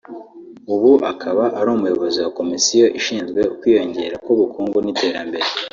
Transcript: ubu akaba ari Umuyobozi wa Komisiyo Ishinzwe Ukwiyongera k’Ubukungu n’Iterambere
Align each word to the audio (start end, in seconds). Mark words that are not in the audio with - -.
ubu 0.73 0.91
akaba 1.11 1.43
ari 1.59 1.69
Umuyobozi 1.75 2.17
wa 2.25 2.31
Komisiyo 2.39 2.85
Ishinzwe 2.99 3.39
Ukwiyongera 3.53 4.15
k’Ubukungu 4.25 4.77
n’Iterambere 4.81 5.45